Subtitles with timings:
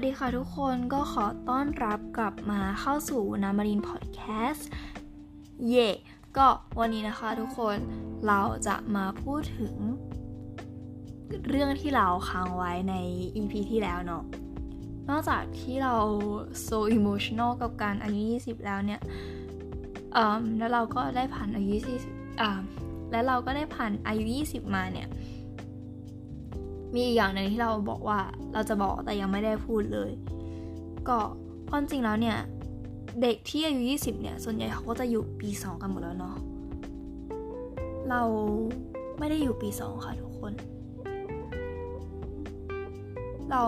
[0.00, 4.20] วัสดีค่ะทุกคนก็ขอต้อนรับกลับมาเข้าสู่นามารินพอดแค
[4.50, 4.68] สต์
[5.68, 5.88] เย่
[6.36, 7.76] ก็วันนี้นะคะทุกคน
[8.26, 9.74] เราจะมาพูดถึง
[11.48, 12.94] เรื่องที่เราค้างไว้ใน
[13.36, 14.24] EP ที่แล้วเนาะ
[15.08, 15.94] นอกจากที่เรา
[16.68, 19.00] so emotional กับการอายุ 20 แล้วเนี่ย
[20.16, 21.74] อืมแล้วเราก็ได้ผ่านอายุ
[22.08, 22.50] 20อ่า
[23.10, 25.08] แล้วเราก็ได้ผ่านอายุ 20 มาเนี่ย
[26.94, 28.18] มีอีกอย่างหนึ่งที่เราบอกว่า
[28.52, 30.10] เราจะบอกแต่ยังไม่ได้พูดเลย
[31.08, 31.18] ก็
[31.70, 32.38] ความจริงแล้วเนี่ย
[33.22, 36.36] เด็กที่อายุ 20 เนี่ย ส่วนใหญ่เขาก็จะอยู่ปี 2 กันหมดแล้วเนาะ
[38.10, 38.22] เรา
[39.18, 40.52] ไม่ได้อยู่ปี 2 ค่ะทุกคน
[43.50, 43.64] เรา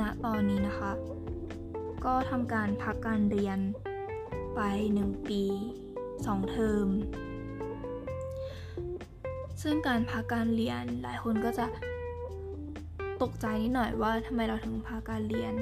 [0.00, 0.92] ณตอนนี้นะคะ
[2.04, 3.58] ก็ทำการพักการเรียน
[4.54, 4.60] ไป
[4.98, 5.42] 1 ปี
[5.96, 6.86] 2 เทอม
[9.62, 11.66] ซึ่งการพักการเรียนหลายคนก็จะ
[13.22, 15.54] ตกใจนิดหน่อยว่าทำไมเราถึงพักการเรียน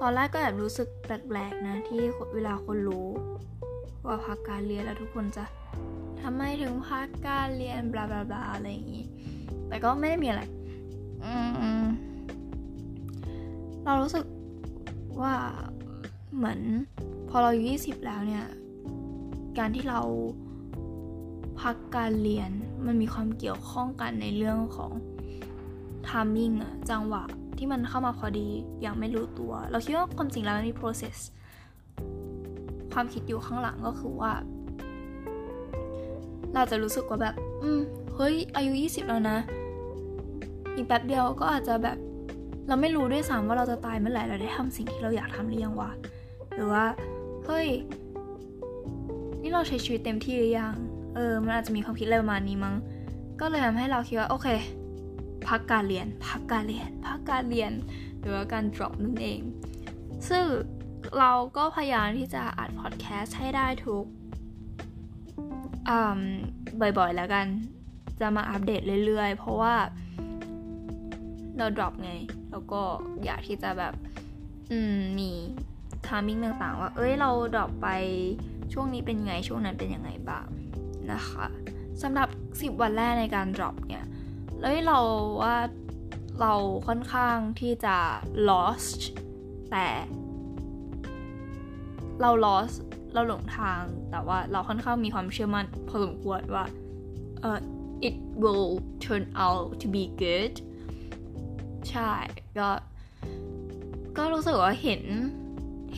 [0.00, 2.00] ตอนแรกก็แอบรู้สึกแปลกๆนะที่
[2.34, 3.06] เวลาคนรู้
[4.06, 5.44] ว่าพักการเรียนแล้วทุกคนจะ
[6.22, 9.04] ทำไมถึงพักการเรียนบลาบลาบลาอะไรอย่างนี้
[9.68, 10.42] แต่ก็ไม่ได้มีอะไร
[11.24, 11.34] อื
[11.82, 11.84] ม
[13.84, 14.24] เรารู้สึก
[15.22, 15.34] ว่า
[16.36, 16.60] เหมือน
[17.28, 18.44] พอเราอายุยี่สิบแล้วเนี่ย
[19.58, 20.00] การที่เรา
[21.60, 22.50] พักการเรียน
[22.86, 24.92] มันมีความเกี่ยวข้องกันในเรื่องของ
[26.08, 27.22] ทามมิ่งอะจังหวะ
[27.58, 28.48] ที่มันเข้ามาพอดี
[28.82, 31.16] อย่างไม่รู้ตัว เราคิดว่าความจริงแล้วมันมี process
[32.92, 34.32] ความคิดอยู่ข้างหลังก็คือว่า
[36.54, 37.80] เราจะรู้สึกว่าแบบ อืม
[38.14, 39.38] เฮ้ย อายุ 20 แล้วนะ
[40.74, 41.96] อีกแป๊บเดียวก็อาจจะแบบ
[42.68, 45.90] เราไม่รู้ด้วยซ้ำว่าเราจะตายเมื่อไหร่เราได้ทำสิ่งที่เราอยากทำหรือยังวะ
[46.54, 46.84] หรือว่า
[47.46, 47.68] เฮ้ย
[49.42, 50.74] นี่เราใช้ชีวิตเต็มที่หรือยัง
[51.14, 52.74] เออ มันอาจจะมีความคิดอะไรประมาณนี้มั้ง
[53.40, 54.48] ก็เลยทำให้เราคิดว่า โอเค
[55.48, 57.72] พักการเรียน พักการเรียน พักการเรียน
[58.20, 59.40] หรือว่าการ drop นั่นเอง
[60.28, 60.44] ซึ่ง
[61.18, 64.04] เราก็พยายามที่จะอัดพอดแคสต์ให้ได้ทุก
[66.80, 67.46] บ่อยๆ แล้วกัน
[68.20, 69.74] จะมาอัปเดตเรื่อยๆ เพราะว่า
[71.56, 72.12] เรา drop ไง
[72.50, 72.82] แล้วก็
[73.24, 73.94] อยากที่จะแบบ
[74.70, 75.30] อืมมี
[76.06, 77.88] ทามิ่งต่างๆ ว่า เอ้ย เรา drop ไป
[78.72, 80.46] ช่วงนี้เป็นยังไง ช่วงนั้นเป็นยังไงบ้าง
[81.12, 81.46] นะคะ
[82.02, 84.04] สำหรับ 10 วันแรกในการ drop เนี่ย
[84.64, 85.00] แล้วเรา
[85.42, 85.56] ว่า
[86.40, 86.54] เรา
[86.88, 87.96] ค่อนข้างที่จะ
[88.48, 89.00] lost
[89.70, 89.86] แต่
[92.20, 92.76] เรา lost
[93.14, 96.64] เราหลงทางแต่ว่าเราค่อนข้างมีความเชื่อมั่นพอสมควรว่า
[97.40, 97.58] เออ
[98.08, 98.68] it will
[99.04, 100.54] turn out to be good
[101.90, 102.12] ใช่
[102.58, 102.68] ก็
[104.16, 105.02] ก็รู้สึกว่าเห็น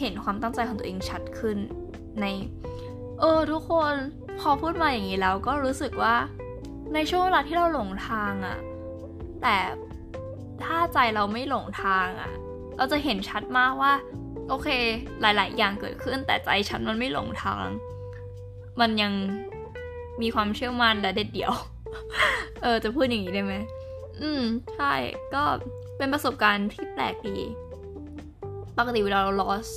[0.01, 1.59] เห็นความตั้งใจของตัวเองชัดขึ้น
[2.21, 2.25] ใน
[3.21, 3.95] เออ ทุกคน
[4.41, 6.15] พอพูดมาอย่างนี้แล้วก็รู้สึกว่า
[6.95, 8.59] ในช่วงเวลาที่เราหลงทางอะ
[9.43, 9.57] แต่
[10.63, 12.33] ถ้าใจเราไม่หลงทางอะ
[12.77, 13.93] เราจะเห็นชัดมากว่า
[14.49, 14.69] โอเค
[15.21, 17.67] หลาย ๆ อย่างเกิดขึ้น แต่ใจฉันมันไม่หลงทาง
[18.81, 19.13] มันยัง
[20.23, 21.53] มีความเชื่อมั่นและเด็ดเดี่ยว
[22.63, 23.55] เออ จะพูดอย่างนี้ได้ไหม
[24.21, 24.43] อืม
[24.77, 24.95] ใช่
[25.35, 25.43] ก็
[25.97, 27.39] เป็นประสบการณ์ที่แปลกดี
[28.79, 29.73] ปกติเวลาเรา lost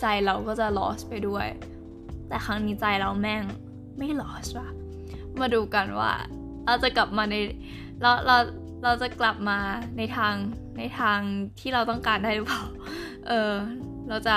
[0.00, 1.46] ใจเราก็จะ lost ไปด้วย
[2.28, 3.42] แต่ครั้งนี้ใจเราแม่ง
[3.98, 4.68] ไม่ lost ว่ะ
[5.40, 6.12] มาดูกันว่า
[6.66, 7.34] เราจะกลับมาใน
[8.02, 8.36] เราเรา
[8.84, 9.58] เราจะกลับมา
[9.96, 10.34] ในทาง
[10.78, 11.18] ในทาง
[11.60, 12.62] ที่เราต้องการได้หรือเปล่า
[13.28, 13.52] เออ
[14.08, 14.36] เราจะ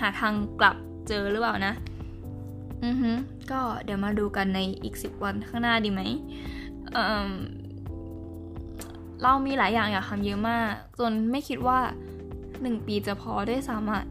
[0.00, 0.76] หาทางกลับ
[1.08, 1.74] เจอหรือเปล่านะ
[2.84, 3.10] อือฮึ
[3.50, 6.00] ก็เดี๋ยวมาดูกันในอีกสิบวันข้างหน้าดีไหม
[6.92, 6.98] เอ
[7.28, 7.30] อ
[9.22, 11.78] เรามีหลายอย่างอยากทำเยอะมาก จนไม่คิดว่า
[12.62, 14.04] หนึ่งปีจะพอได้สามารถ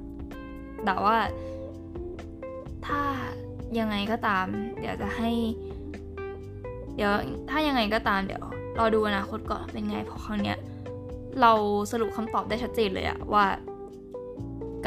[0.85, 1.17] แต่ว่า
[2.85, 3.01] ถ้า
[3.79, 4.45] ยังไงก็ตาม
[4.79, 5.31] เดี๋ยวจะให้
[7.03, 7.17] ดี๋ยว
[7.49, 8.43] ถ้ายังไงก็ตามเดี๋ยว
[8.77, 10.57] รอดูอนาคตก่อนเป็นไงเพราะครั้งเนี้ย
[11.41, 11.51] เรา
[11.91, 13.45] สรุปคำตอบได้ชัดเจนเลยอะว่า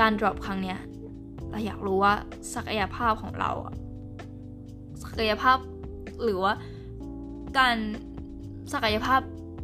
[0.01, 0.79] การ drop ครั้งเนี้ย
[1.51, 2.15] เราอยากรู้ว่า
[2.55, 3.75] ศักยภาพของเราอะ
[5.03, 5.59] ศักยภาพ
[6.23, 6.53] หรือว่า
[7.59, 7.77] การ
[8.73, 9.21] ศักยภาพ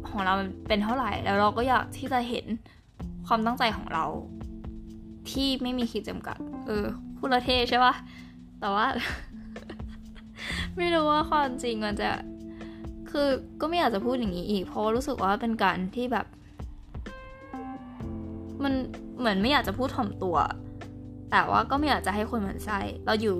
[0.09, 0.33] ของเรา
[0.67, 2.45] เป็นเท่าไหร่ แล้วเราก็อยากที่จะเห็น
[3.27, 4.05] ความตั้งใจของเรา
[5.31, 6.37] ที่ไม่มีขีดจำกัด
[6.67, 6.85] เออ
[7.17, 7.93] พูดละเทใช่ปะ
[8.59, 8.87] แต่ว่า
[10.77, 12.11] ไม่รู้ว่าความจริงมันจะ
[13.11, 13.27] คือ
[13.61, 16.25] ก็ไม่อยากจะพูดอย่างนี้อีก เพราะรู้สึกว่าเป็นการที่แบบ
[18.63, 18.73] มัน
[19.19, 20.37] เหมือนไม่อยากจะพูดถ่อมตัว
[21.31, 23.35] แต่ว่าก็ไม่อยากจะให้คนหมันใส่เราอยู่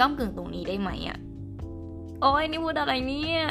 [0.00, 1.18] ก้ากึ่งตรงนี้ได้ไหมอะ
[2.20, 3.42] โอ้ยนี่พูดอะไรเนี่ย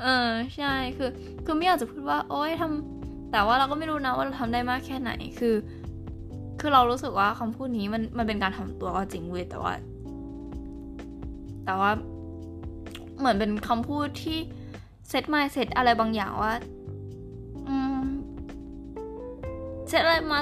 [0.00, 1.10] เออใช่คือ
[1.44, 5.54] คือไม่อยากจะพูดว่า โอ้ยทำแต่ว่าเราก็ไม่รู้นะว่าเราทำได้มากแค่ไหนคือ
[6.60, 9.72] คือเรารู้สึกว่าคำพูดนี้มันมันเป็นการถ่อมตัวก็จริงเว้ยแต่ว่า
[11.64, 11.90] แต่ว่า
[13.24, 14.38] เหมือนเป็นคำพูดที่
[15.08, 16.52] เซตมาเซตอะไรบางอย่างว่า
[17.68, 18.02] อืม
[19.90, 20.40] ซตอะไรมา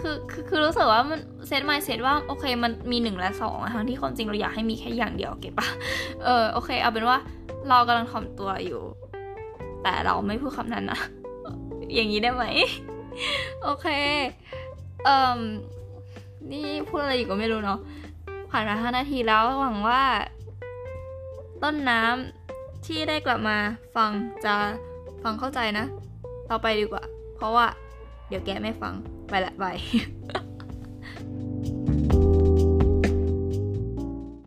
[0.00, 5.68] คือคือคือรู้สึกว่ามันเซตมาเซตว่าโอเคมันมีหนึ่งและสองทั้งที่ความจริงเราอยากให้มีแค่อย่างเดียวเก็บปะ
[6.24, 7.16] เออโอเค เอาเป็นว่า
[7.68, 8.80] เรากำลังถ่อมตัวอยู่
[9.82, 11.00] แต่เราไม่พูดคำนั้นนะ
[11.94, 12.44] อย่างนี้ได้ไหม
[13.62, 13.86] โอเค
[15.04, 15.38] เอ่ม
[16.52, 17.78] นี่พูดอะไรอยู่ก็ไม่รู้เนาะ
[18.50, 20.02] ผ่านมาห้านาทีแล้วหวังว่า
[21.62, 23.58] ต้นน้ำที่ได้กลับมา
[23.96, 24.10] ฟัง
[24.44, 24.54] จะ
[25.22, 25.84] ฟังเข้าใจนะ
[26.50, 27.02] ต่อไปดีกว่า
[27.36, 27.66] เพราะว่า
[28.28, 28.94] เดี๋ยวแกไม่ฟัง
[29.28, 29.76] ไปละบาย